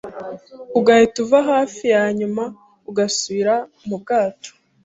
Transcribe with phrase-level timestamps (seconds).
[0.79, 2.43] ugahita uva hafi hanyuma
[2.89, 3.55] ugasubira
[3.87, 4.51] mubwato